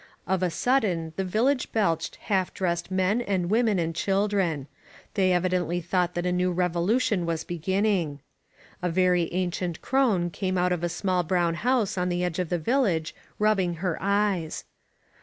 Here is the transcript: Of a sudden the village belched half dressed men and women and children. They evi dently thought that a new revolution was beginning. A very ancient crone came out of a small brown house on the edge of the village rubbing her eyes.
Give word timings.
Of 0.25 0.41
a 0.41 0.49
sudden 0.49 1.13
the 1.15 1.23
village 1.23 1.71
belched 1.71 2.15
half 2.21 2.55
dressed 2.55 2.89
men 2.89 3.21
and 3.21 3.51
women 3.51 3.77
and 3.77 3.93
children. 3.93 4.65
They 5.13 5.29
evi 5.29 5.51
dently 5.51 5.85
thought 5.85 6.15
that 6.15 6.25
a 6.25 6.31
new 6.31 6.51
revolution 6.51 7.23
was 7.27 7.43
beginning. 7.43 8.19
A 8.81 8.89
very 8.89 9.31
ancient 9.31 9.79
crone 9.83 10.31
came 10.31 10.57
out 10.57 10.71
of 10.71 10.83
a 10.83 10.89
small 10.89 11.21
brown 11.21 11.53
house 11.53 11.99
on 11.99 12.09
the 12.09 12.23
edge 12.23 12.39
of 12.39 12.49
the 12.49 12.57
village 12.57 13.13
rubbing 13.37 13.75
her 13.75 13.99
eyes. 14.01 14.65